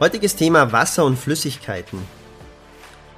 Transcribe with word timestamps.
Heutiges 0.00 0.34
Thema 0.34 0.72
Wasser 0.72 1.04
und 1.04 1.18
Flüssigkeiten. 1.18 1.98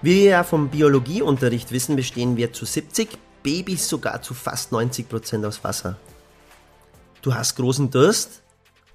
Wie 0.02 0.16
wir 0.16 0.30
ja 0.30 0.42
vom 0.42 0.68
Biologieunterricht 0.68 1.70
wissen, 1.70 1.94
bestehen 1.94 2.36
wir 2.36 2.52
zu 2.52 2.64
70, 2.64 3.08
Babys 3.44 3.88
sogar 3.88 4.20
zu 4.22 4.34
fast 4.34 4.72
90 4.72 5.08
Prozent 5.08 5.44
aus 5.44 5.62
Wasser. 5.62 5.96
Du 7.22 7.32
hast 7.32 7.54
großen 7.54 7.90
Durst? 7.90 8.42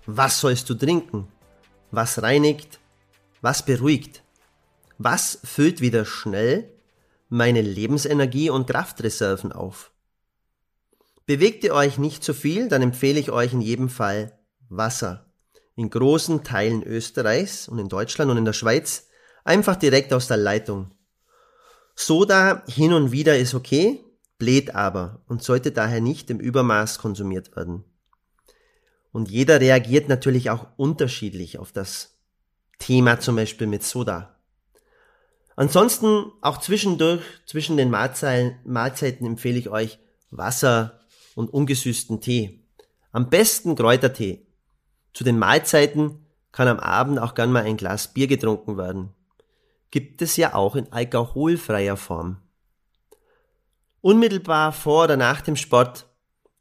Was 0.05 0.41
sollst 0.41 0.69
du 0.69 0.75
trinken? 0.75 1.29
Was 1.91 2.21
reinigt? 2.21 2.79
Was 3.41 3.63
beruhigt? 3.63 4.21
Was 4.97 5.39
füllt 5.45 5.79
wieder 5.79 6.03
schnell 6.03 6.69
meine 7.29 7.61
Lebensenergie 7.61 8.49
und 8.49 8.67
Kraftreserven 8.67 9.53
auf? 9.53 9.91
Bewegt 11.25 11.63
ihr 11.63 11.73
euch 11.73 11.97
nicht 11.97 12.21
zu 12.21 12.33
viel, 12.33 12.67
dann 12.67 12.81
empfehle 12.81 13.19
ich 13.19 13.31
euch 13.31 13.53
in 13.53 13.61
jedem 13.61 13.87
Fall 13.87 14.37
Wasser 14.67 15.26
in 15.77 15.91
großen 15.91 16.43
Teilen 16.43 16.83
Österreichs 16.83 17.69
und 17.69 17.77
in 17.79 17.87
Deutschland 17.87 18.29
und 18.31 18.37
in 18.37 18.45
der 18.45 18.53
Schweiz 18.53 19.07
einfach 19.45 19.75
direkt 19.75 20.11
aus 20.11 20.27
der 20.27 20.37
Leitung. 20.37 20.91
Soda 21.95 22.63
hin 22.67 22.93
und 22.93 23.11
wieder 23.11 23.37
ist 23.37 23.53
okay, 23.53 24.03
bläht 24.39 24.75
aber 24.75 25.21
und 25.27 25.43
sollte 25.43 25.71
daher 25.71 26.01
nicht 26.01 26.29
im 26.31 26.39
Übermaß 26.39 26.97
konsumiert 26.97 27.55
werden. 27.55 27.83
Und 29.11 29.29
jeder 29.29 29.61
reagiert 29.61 30.09
natürlich 30.09 30.49
auch 30.49 30.67
unterschiedlich 30.77 31.59
auf 31.59 31.71
das 31.71 32.17
Thema 32.79 33.19
zum 33.19 33.35
Beispiel 33.35 33.67
mit 33.67 33.83
Soda. 33.83 34.35
Ansonsten 35.55 36.31
auch 36.41 36.59
zwischendurch, 36.59 37.21
zwischen 37.45 37.77
den 37.77 37.91
Mahlzeiten, 37.91 39.25
empfehle 39.25 39.59
ich 39.59 39.69
euch 39.69 39.99
Wasser 40.31 40.99
und 41.35 41.53
ungesüßten 41.53 42.19
Tee. 42.19 42.63
Am 43.11 43.29
besten 43.29 43.75
Kräutertee. 43.75 44.46
Zu 45.17 45.23
den 45.23 45.39
Mahlzeiten 45.39 46.27
kann 46.51 46.67
am 46.67 46.79
Abend 46.79 47.17
auch 47.17 47.33
gern 47.33 47.51
mal 47.51 47.63
ein 47.63 47.75
Glas 47.75 48.13
Bier 48.13 48.27
getrunken 48.27 48.77
werden. 48.77 49.15
Gibt 49.89 50.21
es 50.21 50.37
ja 50.37 50.53
auch 50.53 50.75
in 50.75 50.93
alkoholfreier 50.93 51.97
Form. 51.97 52.37
Unmittelbar 54.01 54.71
vor 54.73 55.05
oder 55.05 55.17
nach 55.17 55.41
dem 55.41 55.55
Sport, 55.55 56.05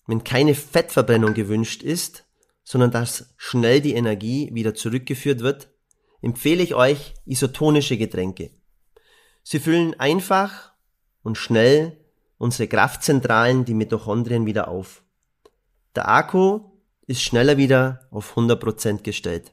wenn 0.07 0.25
keine 0.25 0.55
Fettverbrennung 0.55 1.35
gewünscht 1.35 1.83
ist, 1.83 2.25
sondern 2.65 2.91
dass 2.91 3.35
schnell 3.37 3.83
die 3.83 3.93
Energie 3.93 4.49
wieder 4.55 4.75
zurückgeführt 4.75 5.41
wird, 5.41 5.69
empfehle 6.23 6.63
ich 6.63 6.75
euch 6.75 7.13
isotonische 7.27 7.99
Getränke. 7.99 8.53
Sie 9.43 9.61
füllen 9.61 10.01
einfach 10.01 10.73
und 11.23 11.37
schnell 11.37 11.99
unsere 12.39 12.69
Kraftzentralen, 12.69 13.67
die 13.67 13.75
Mitochondrien 13.75 14.47
wieder 14.47 14.69
auf. 14.69 15.03
Der 15.95 16.09
Akku 16.09 16.76
ist 17.07 17.23
schneller 17.23 17.57
wieder 17.57 18.09
auf 18.11 18.37
100% 18.37 19.03
gestellt. 19.03 19.53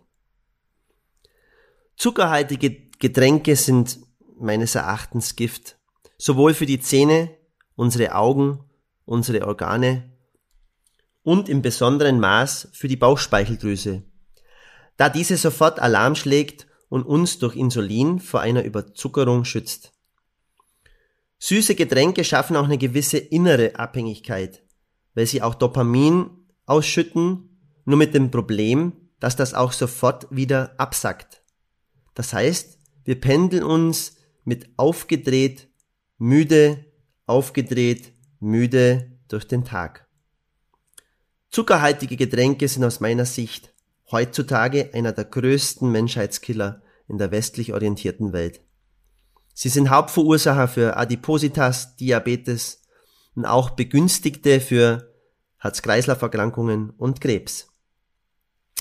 Zuckerhaltige 1.95 2.89
Getränke 2.99 3.55
sind 3.55 3.99
meines 4.37 4.75
Erachtens 4.75 5.35
Gift. 5.35 5.77
Sowohl 6.17 6.53
für 6.53 6.65
die 6.65 6.79
Zähne, 6.79 7.35
unsere 7.75 8.15
Augen, 8.15 8.63
unsere 9.05 9.45
Organe 9.47 10.11
und 11.21 11.49
im 11.49 11.61
besonderen 11.61 12.19
Maß 12.19 12.69
für 12.73 12.87
die 12.87 12.97
Bauchspeicheldrüse, 12.97 14.03
da 14.97 15.09
diese 15.09 15.37
sofort 15.37 15.79
Alarm 15.79 16.15
schlägt 16.15 16.67
und 16.89 17.03
uns 17.03 17.39
durch 17.39 17.55
Insulin 17.55 18.19
vor 18.19 18.41
einer 18.41 18.63
Überzuckerung 18.63 19.45
schützt. 19.45 19.93
Süße 21.39 21.75
Getränke 21.75 22.23
schaffen 22.23 22.55
auch 22.55 22.65
eine 22.65 22.77
gewisse 22.77 23.17
innere 23.17 23.75
Abhängigkeit, 23.75 24.63
weil 25.13 25.25
sie 25.25 25.41
auch 25.41 25.55
Dopamin 25.55 26.42
ausschütten, 26.65 27.49
nur 27.85 27.97
mit 27.97 28.13
dem 28.13 28.31
Problem, 28.31 28.93
dass 29.19 29.35
das 29.35 29.53
auch 29.53 29.71
sofort 29.71 30.27
wieder 30.29 30.73
absackt. 30.77 31.43
Das 32.13 32.33
heißt, 32.33 32.79
wir 33.03 33.19
pendeln 33.19 33.63
uns 33.63 34.17
mit 34.43 34.69
aufgedreht, 34.77 35.69
müde, 36.17 36.85
aufgedreht, 37.25 38.13
müde 38.39 39.17
durch 39.27 39.47
den 39.47 39.65
Tag. 39.65 40.07
Zuckerhaltige 41.49 42.17
Getränke 42.17 42.67
sind 42.67 42.83
aus 42.83 42.99
meiner 42.99 43.25
Sicht 43.25 43.73
heutzutage 44.11 44.93
einer 44.93 45.11
der 45.11 45.25
größten 45.25 45.91
Menschheitskiller 45.91 46.81
in 47.07 47.17
der 47.17 47.31
westlich 47.31 47.73
orientierten 47.73 48.31
Welt. 48.33 48.61
Sie 49.53 49.69
sind 49.69 49.89
Hauptverursacher 49.89 50.67
für 50.67 50.97
Adipositas, 50.97 51.95
Diabetes 51.95 52.81
und 53.35 53.45
auch 53.45 53.71
Begünstigte 53.71 54.59
für 54.59 55.12
Herz-Kreislauf-Erkrankungen 55.63 56.89
und 56.97 57.21
Krebs. 57.21 57.69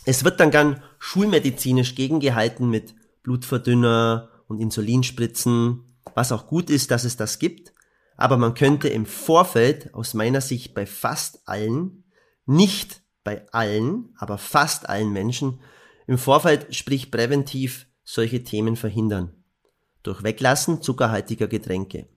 Es 0.05 0.25
wird 0.25 0.41
dann 0.41 0.51
gern 0.51 0.83
schulmedizinisch 0.99 1.95
gegengehalten 1.95 2.69
mit 2.69 2.97
Blutverdünner 3.23 4.31
und 4.49 4.59
Insulinspritzen, 4.59 5.85
was 6.17 6.33
auch 6.33 6.49
gut 6.49 6.71
ist, 6.71 6.91
dass 6.91 7.05
es 7.05 7.17
das 7.17 7.39
gibt. 7.39 7.73
Aber 8.17 8.37
man 8.37 8.55
könnte 8.55 8.89
im 8.89 9.07
Vorfeld 9.07 9.95
aus 9.95 10.13
meiner 10.13 10.41
Sicht 10.41 10.75
bei 10.75 10.85
fast 10.85 11.49
allen, 11.49 12.03
nicht 12.47 13.03
bei 13.23 13.47
allen, 13.53 14.13
aber 14.19 14.37
fast 14.37 14.89
allen 14.89 15.13
Menschen 15.13 15.61
im 16.09 16.19
Vorfeld, 16.19 16.75
sprich 16.75 17.13
präventiv, 17.13 17.87
solche 18.03 18.43
Themen 18.43 18.75
verhindern. 18.75 19.33
Durch 20.03 20.25
Weglassen 20.25 20.83
zuckerhaltiger 20.83 21.47
Getränke. 21.47 22.09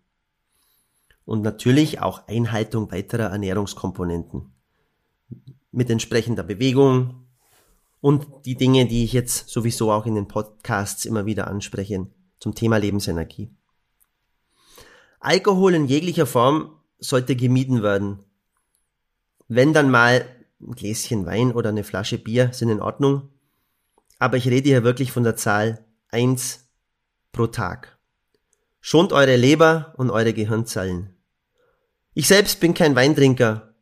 Und 1.23 1.43
natürlich 1.43 2.01
auch 2.01 2.27
Einhaltung 2.27 2.91
weiterer 2.91 3.29
Ernährungskomponenten 3.29 4.54
mit 5.71 5.89
entsprechender 5.89 6.43
Bewegung 6.43 7.27
und 8.01 8.27
die 8.45 8.55
Dinge, 8.55 8.85
die 8.85 9.03
ich 9.03 9.13
jetzt 9.13 9.49
sowieso 9.49 9.91
auch 9.91 10.05
in 10.05 10.15
den 10.15 10.27
Podcasts 10.27 11.05
immer 11.05 11.25
wieder 11.25 11.47
anspreche 11.47 12.07
zum 12.39 12.53
Thema 12.53 12.77
Lebensenergie. 12.77 13.49
Alkohol 15.19 15.73
in 15.73 15.85
jeglicher 15.85 16.27
Form 16.27 16.79
sollte 16.99 17.35
gemieden 17.35 17.81
werden. 17.81 18.19
Wenn 19.47 19.73
dann 19.73 19.89
mal 19.89 20.25
ein 20.61 20.73
Gläschen 20.73 21.25
Wein 21.25 21.51
oder 21.51 21.69
eine 21.69 21.83
Flasche 21.83 22.17
Bier 22.17 22.53
sind 22.53 22.69
in 22.69 22.79
Ordnung, 22.79 23.29
aber 24.19 24.37
ich 24.37 24.47
rede 24.47 24.69
hier 24.69 24.83
wirklich 24.83 25.11
von 25.11 25.23
der 25.23 25.35
Zahl 25.35 25.85
eins 26.09 26.67
pro 27.31 27.47
Tag. 27.47 27.97
Schont 28.81 29.13
eure 29.13 29.35
Leber 29.35 29.93
und 29.97 30.11
eure 30.11 30.33
Gehirnzellen. 30.33 31.15
Ich 32.13 32.27
selbst 32.27 32.59
bin 32.59 32.73
kein 32.73 32.95
Weintrinker 32.95 33.73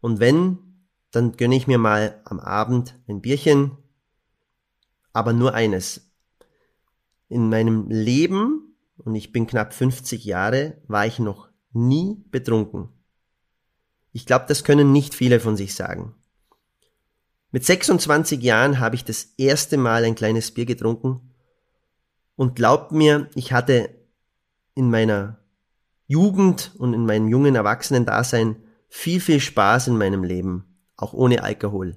und 0.00 0.18
wenn, 0.18 0.65
dann 1.16 1.32
gönne 1.32 1.56
ich 1.56 1.66
mir 1.66 1.78
mal 1.78 2.20
am 2.26 2.38
Abend 2.38 2.94
ein 3.08 3.22
Bierchen, 3.22 3.78
aber 5.14 5.32
nur 5.32 5.54
eines. 5.54 6.12
In 7.30 7.48
meinem 7.48 7.88
Leben, 7.88 8.76
und 8.98 9.14
ich 9.14 9.32
bin 9.32 9.46
knapp 9.46 9.72
50 9.72 10.26
Jahre, 10.26 10.76
war 10.88 11.06
ich 11.06 11.18
noch 11.18 11.48
nie 11.72 12.22
betrunken. 12.30 12.90
Ich 14.12 14.26
glaube, 14.26 14.44
das 14.46 14.62
können 14.62 14.92
nicht 14.92 15.14
viele 15.14 15.40
von 15.40 15.56
sich 15.56 15.74
sagen. 15.74 16.14
Mit 17.50 17.64
26 17.64 18.42
Jahren 18.42 18.78
habe 18.78 18.96
ich 18.96 19.04
das 19.04 19.32
erste 19.38 19.78
Mal 19.78 20.04
ein 20.04 20.16
kleines 20.16 20.50
Bier 20.52 20.66
getrunken 20.66 21.32
und 22.34 22.56
glaubt 22.56 22.92
mir, 22.92 23.30
ich 23.34 23.54
hatte 23.54 23.88
in 24.74 24.90
meiner 24.90 25.38
Jugend 26.06 26.74
und 26.76 26.92
in 26.92 27.06
meinem 27.06 27.28
jungen 27.28 27.54
Erwachsenen-Dasein 27.54 28.62
viel, 28.90 29.18
viel 29.18 29.40
Spaß 29.40 29.88
in 29.88 29.96
meinem 29.96 30.22
Leben 30.22 30.75
auch 30.96 31.12
ohne 31.12 31.42
Alkohol. 31.42 31.96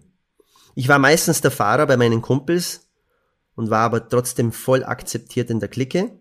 Ich 0.75 0.88
war 0.88 1.00
meistens 1.00 1.42
der 1.42 1.51
Fahrer 1.51 1.88
bei 1.88 1.98
meinen 1.98 2.22
Kumpels 2.22 2.90
und 3.56 3.69
war 3.69 3.81
aber 3.81 4.07
trotzdem 4.07 4.51
voll 4.51 4.84
akzeptiert 4.84 5.50
in 5.50 5.60
der 5.60 5.69
Clique. 5.69 6.19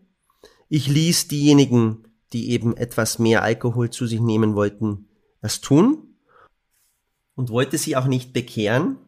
Ich 0.69 0.89
ließ 0.89 1.29
diejenigen, 1.29 2.09
die 2.33 2.51
eben 2.51 2.77
etwas 2.77 3.19
mehr 3.19 3.43
Alkohol 3.43 3.91
zu 3.91 4.07
sich 4.07 4.21
nehmen 4.21 4.55
wollten, 4.55 5.09
es 5.41 5.61
tun 5.61 6.17
und 7.35 7.51
wollte 7.51 7.79
sie 7.79 7.97
auch 7.97 8.07
nicht 8.07 8.33
bekehren 8.33 8.99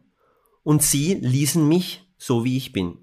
und 0.63 0.81
sie 0.81 1.15
ließen 1.15 1.67
mich 1.67 2.07
so 2.17 2.43
wie 2.43 2.57
ich 2.57 2.71
bin. 2.71 2.97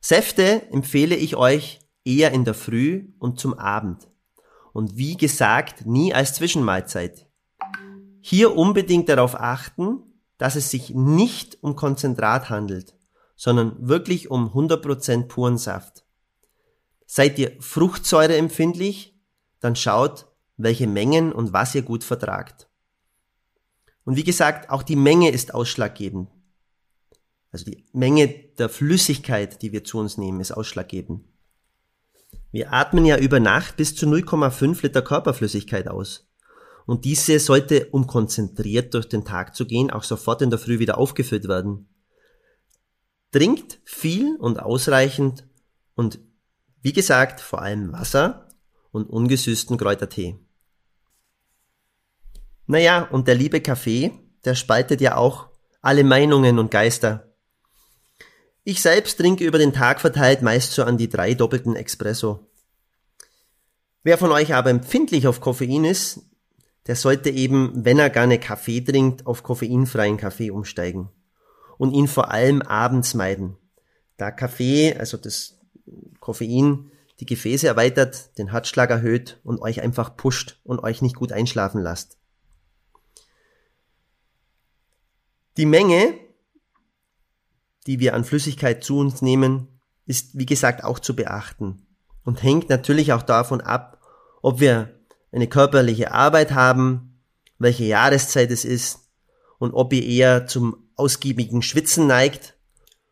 Säfte 0.00 0.70
empfehle 0.70 1.16
ich 1.16 1.36
euch 1.36 1.80
eher 2.04 2.32
in 2.32 2.44
der 2.44 2.54
Früh 2.54 3.08
und 3.18 3.38
zum 3.38 3.54
Abend 3.54 4.08
und 4.72 4.96
wie 4.96 5.16
gesagt 5.16 5.86
nie 5.86 6.14
als 6.14 6.34
Zwischenmahlzeit. 6.34 7.29
Hier 8.20 8.56
unbedingt 8.56 9.08
darauf 9.08 9.34
achten, 9.34 10.02
dass 10.38 10.56
es 10.56 10.70
sich 10.70 10.90
nicht 10.90 11.62
um 11.62 11.76
Konzentrat 11.76 12.50
handelt, 12.50 12.94
sondern 13.36 13.76
wirklich 13.88 14.30
um 14.30 14.48
100% 14.48 15.24
puren 15.24 15.58
Saft. 15.58 16.04
Seid 17.06 17.38
ihr 17.38 17.56
Fruchtsäure 17.60 18.36
empfindlich, 18.36 19.18
dann 19.60 19.76
schaut, 19.76 20.26
welche 20.56 20.86
Mengen 20.86 21.32
und 21.32 21.52
was 21.52 21.74
ihr 21.74 21.82
gut 21.82 22.04
vertragt. 22.04 22.68
Und 24.04 24.16
wie 24.16 24.24
gesagt, 24.24 24.70
auch 24.70 24.82
die 24.82 24.96
Menge 24.96 25.30
ist 25.30 25.54
ausschlaggebend. 25.54 26.30
Also 27.52 27.64
die 27.64 27.84
Menge 27.92 28.28
der 28.28 28.68
Flüssigkeit, 28.68 29.60
die 29.62 29.72
wir 29.72 29.84
zu 29.84 29.98
uns 29.98 30.18
nehmen, 30.18 30.40
ist 30.40 30.52
ausschlaggebend. 30.52 31.24
Wir 32.52 32.72
atmen 32.72 33.04
ja 33.04 33.18
über 33.18 33.40
Nacht 33.40 33.76
bis 33.76 33.94
zu 33.94 34.06
0,5 34.06 34.82
Liter 34.82 35.02
Körperflüssigkeit 35.02 35.88
aus. 35.88 36.29
Und 36.90 37.04
diese 37.04 37.38
sollte, 37.38 37.86
um 37.92 38.08
konzentriert 38.08 38.94
durch 38.94 39.08
den 39.08 39.24
Tag 39.24 39.54
zu 39.54 39.64
gehen, 39.64 39.92
auch 39.92 40.02
sofort 40.02 40.42
in 40.42 40.50
der 40.50 40.58
Früh 40.58 40.80
wieder 40.80 40.98
aufgefüllt 40.98 41.46
werden. 41.46 41.88
Trinkt 43.30 43.78
viel 43.84 44.34
und 44.40 44.58
ausreichend 44.58 45.46
und 45.94 46.18
wie 46.82 46.92
gesagt, 46.92 47.40
vor 47.40 47.62
allem 47.62 47.92
Wasser 47.92 48.48
und 48.90 49.08
ungesüßten 49.08 49.76
Kräutertee. 49.76 50.40
Naja, 52.66 53.02
und 53.12 53.28
der 53.28 53.36
liebe 53.36 53.60
Kaffee, 53.60 54.10
der 54.44 54.56
spaltet 54.56 55.00
ja 55.00 55.14
auch 55.14 55.46
alle 55.82 56.02
Meinungen 56.02 56.58
und 56.58 56.72
Geister. 56.72 57.32
Ich 58.64 58.82
selbst 58.82 59.16
trinke 59.16 59.44
über 59.44 59.58
den 59.58 59.72
Tag 59.72 60.00
verteilt 60.00 60.42
meist 60.42 60.72
so 60.72 60.82
an 60.82 60.98
die 60.98 61.08
drei 61.08 61.34
doppelten 61.34 61.76
Espresso. 61.76 62.50
Wer 64.02 64.18
von 64.18 64.32
euch 64.32 64.54
aber 64.54 64.70
empfindlich 64.70 65.28
auf 65.28 65.40
Koffein 65.40 65.84
ist, 65.84 66.26
der 66.86 66.96
sollte 66.96 67.30
eben, 67.30 67.84
wenn 67.84 67.98
er 67.98 68.10
gerne 68.10 68.38
Kaffee 68.38 68.80
trinkt, 68.80 69.26
auf 69.26 69.42
koffeinfreien 69.42 70.16
Kaffee 70.16 70.50
umsteigen. 70.50 71.10
Und 71.78 71.92
ihn 71.92 72.08
vor 72.08 72.30
allem 72.30 72.62
abends 72.62 73.14
meiden. 73.14 73.56
Da 74.16 74.30
Kaffee, 74.30 74.94
also 74.98 75.16
das 75.16 75.58
Koffein, 76.20 76.90
die 77.20 77.26
Gefäße 77.26 77.66
erweitert, 77.66 78.36
den 78.38 78.50
Herzschlag 78.50 78.90
erhöht 78.90 79.40
und 79.44 79.60
euch 79.60 79.82
einfach 79.82 80.16
pusht 80.16 80.58
und 80.64 80.80
euch 80.80 81.02
nicht 81.02 81.16
gut 81.16 81.32
einschlafen 81.32 81.80
lasst. 81.80 82.18
Die 85.56 85.66
Menge, 85.66 86.14
die 87.86 87.98
wir 87.98 88.14
an 88.14 88.24
Flüssigkeit 88.24 88.84
zu 88.84 88.98
uns 88.98 89.20
nehmen, 89.20 89.80
ist 90.06 90.38
wie 90.38 90.46
gesagt 90.46 90.84
auch 90.84 90.98
zu 90.98 91.14
beachten 91.14 91.86
und 92.24 92.42
hängt 92.42 92.68
natürlich 92.68 93.12
auch 93.12 93.22
davon 93.22 93.60
ab, 93.60 94.00
ob 94.42 94.60
wir 94.60 94.99
eine 95.32 95.46
körperliche 95.46 96.12
Arbeit 96.12 96.52
haben, 96.52 97.22
welche 97.58 97.84
Jahreszeit 97.84 98.50
es 98.50 98.64
ist 98.64 99.10
und 99.58 99.72
ob 99.74 99.92
ihr 99.92 100.04
eher 100.04 100.46
zum 100.46 100.88
ausgiebigen 100.96 101.62
Schwitzen 101.62 102.06
neigt 102.06 102.54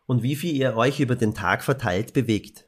und 0.07 0.23
wie 0.23 0.37
viel 0.37 0.55
ihr 0.55 0.77
euch 0.77 1.01
über 1.01 1.17
den 1.17 1.35
Tag 1.35 1.63
verteilt 1.63 2.13
bewegt. 2.13 2.65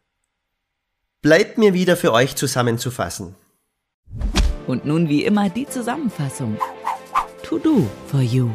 Bleibt 1.22 1.58
mir 1.58 1.74
wieder 1.74 1.96
für 1.96 2.12
euch 2.12 2.36
zusammenzufassen. 2.36 3.34
Und 4.66 4.84
nun 4.84 5.08
wie 5.08 5.24
immer 5.24 5.50
die 5.50 5.66
Zusammenfassung. 5.66 6.58
To 7.42 7.58
do 7.58 7.88
for 8.06 8.20
you. 8.20 8.50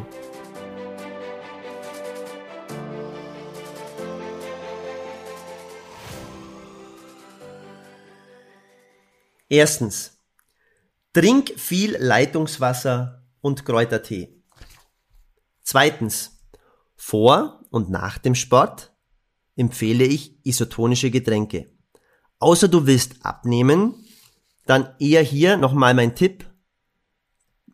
Erstens. 9.50 10.15
Trink 11.16 11.54
viel 11.56 11.96
Leitungswasser 11.98 13.24
und 13.40 13.66
Kräutertee. 13.66 14.44
Zweitens. 15.62 16.42
Vor 16.98 17.62
und 17.70 17.90
nach 17.90 18.18
dem 18.18 18.36
Sport 18.36 18.94
empfehle 19.56 20.04
ich 20.04 20.46
isotonische 20.46 21.12
Getränke. 21.12 21.72
Außer 22.40 22.68
du 22.68 22.86
willst 22.86 23.26
abnehmen, 23.26 24.06
dann 24.66 24.94
eher 25.00 25.22
hier 25.22 25.56
nochmal 25.56 25.94
mein 25.94 26.16
Tipp. 26.16 26.50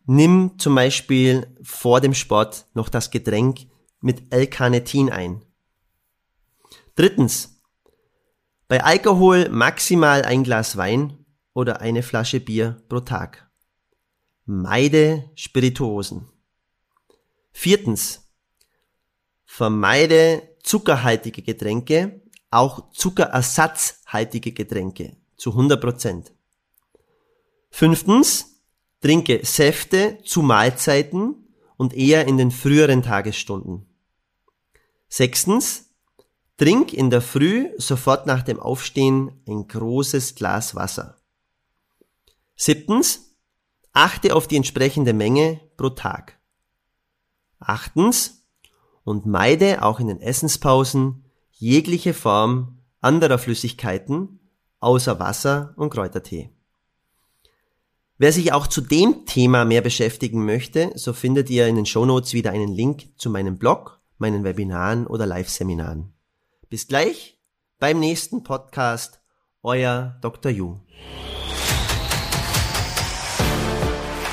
Nimm 0.04 0.56
zum 0.58 0.76
Beispiel 0.76 1.56
vor 1.64 2.00
dem 2.00 2.14
Sport 2.14 2.66
noch 2.74 2.88
das 2.88 3.10
Getränk 3.10 3.66
mit 4.00 4.32
L-Carnitin 4.32 5.10
ein. 5.10 5.44
Drittens. 6.94 7.60
Bei 8.68 8.84
Alkohol 8.84 9.48
maximal 9.48 10.22
ein 10.22 10.44
Glas 10.44 10.76
Wein 10.76 11.21
oder 11.54 11.80
eine 11.80 12.02
Flasche 12.02 12.40
Bier 12.40 12.82
pro 12.88 13.00
Tag. 13.00 13.50
Meide 14.44 15.30
Spirituosen. 15.34 16.28
Viertens. 17.52 18.28
Vermeide 19.44 20.56
zuckerhaltige 20.62 21.42
Getränke, 21.42 22.22
auch 22.50 22.90
zuckerersatzhaltige 22.92 24.52
Getränke 24.52 25.16
zu 25.36 25.50
100 25.50 25.80
Prozent. 25.80 26.32
Fünftens. 27.70 28.48
Trinke 29.00 29.44
Säfte 29.44 30.18
zu 30.24 30.42
Mahlzeiten 30.42 31.48
und 31.76 31.92
eher 31.92 32.28
in 32.28 32.36
den 32.36 32.52
früheren 32.52 33.02
Tagesstunden. 33.02 33.86
Sechstens. 35.08 35.90
Trink 36.56 36.92
in 36.92 37.10
der 37.10 37.20
Früh 37.20 37.70
sofort 37.78 38.26
nach 38.26 38.42
dem 38.42 38.60
Aufstehen 38.60 39.42
ein 39.48 39.66
großes 39.66 40.36
Glas 40.36 40.76
Wasser. 40.76 41.21
Siebtens, 42.64 43.34
achte 43.92 44.36
auf 44.36 44.46
die 44.46 44.54
entsprechende 44.54 45.12
Menge 45.12 45.60
pro 45.76 45.88
Tag. 45.88 46.38
Achtens, 47.58 48.46
und 49.02 49.26
meide 49.26 49.82
auch 49.82 49.98
in 49.98 50.06
den 50.06 50.20
Essenspausen 50.20 51.24
jegliche 51.50 52.14
Form 52.14 52.78
anderer 53.00 53.38
Flüssigkeiten 53.38 54.38
außer 54.78 55.18
Wasser 55.18 55.74
und 55.76 55.90
Kräutertee. 55.90 56.50
Wer 58.18 58.32
sich 58.32 58.52
auch 58.52 58.68
zu 58.68 58.80
dem 58.80 59.26
Thema 59.26 59.64
mehr 59.64 59.80
beschäftigen 59.80 60.44
möchte, 60.44 60.92
so 60.94 61.12
findet 61.12 61.50
ihr 61.50 61.66
in 61.66 61.74
den 61.74 61.86
Shownotes 61.86 62.32
wieder 62.32 62.52
einen 62.52 62.70
Link 62.70 63.08
zu 63.18 63.28
meinem 63.28 63.58
Blog, 63.58 64.00
meinen 64.18 64.44
Webinaren 64.44 65.08
oder 65.08 65.26
Live-Seminaren. 65.26 66.12
Bis 66.70 66.86
gleich 66.86 67.40
beim 67.80 67.98
nächsten 67.98 68.44
Podcast, 68.44 69.20
euer 69.64 70.16
Dr. 70.20 70.52
Yu. 70.52 70.76